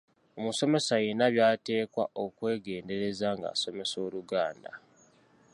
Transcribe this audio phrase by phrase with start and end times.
[0.37, 4.71] Omusomesa alina by’ateekwa okwegendereza ng’asomesa Oluganda.